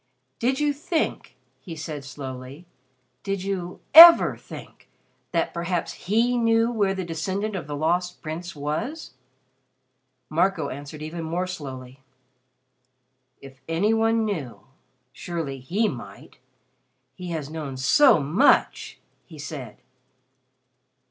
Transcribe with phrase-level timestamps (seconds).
[0.39, 2.65] "Did you think" he said slowly
[3.21, 4.89] "did you ever think
[5.31, 9.11] that perhaps he knew where the descendant of the Lost Prince was?"
[10.27, 11.99] Marco answered even more slowly.
[13.41, 14.61] "If any one knew
[15.13, 16.39] surely he might.
[17.13, 18.97] He has known so much,"
[19.27, 19.81] he said.